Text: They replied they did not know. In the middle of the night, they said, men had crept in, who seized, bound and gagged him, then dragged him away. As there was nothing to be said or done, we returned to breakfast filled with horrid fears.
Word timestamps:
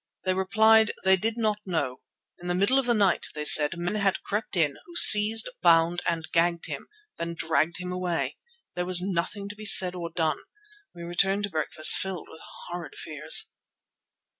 They 0.23 0.33
replied 0.33 0.89
they 1.03 1.15
did 1.15 1.37
not 1.37 1.59
know. 1.63 2.01
In 2.41 2.47
the 2.47 2.55
middle 2.55 2.79
of 2.79 2.87
the 2.87 2.95
night, 2.95 3.27
they 3.35 3.45
said, 3.45 3.77
men 3.77 3.93
had 3.93 4.23
crept 4.23 4.57
in, 4.57 4.77
who 4.87 4.95
seized, 4.95 5.47
bound 5.61 6.01
and 6.09 6.27
gagged 6.31 6.65
him, 6.65 6.87
then 7.17 7.35
dragged 7.35 7.77
him 7.77 7.91
away. 7.91 8.25
As 8.25 8.33
there 8.73 8.85
was 8.87 9.03
nothing 9.03 9.47
to 9.49 9.55
be 9.55 9.63
said 9.65 9.93
or 9.93 10.09
done, 10.09 10.39
we 10.95 11.03
returned 11.03 11.43
to 11.43 11.51
breakfast 11.51 11.99
filled 11.99 12.29
with 12.31 12.41
horrid 12.71 12.95
fears. 12.97 13.51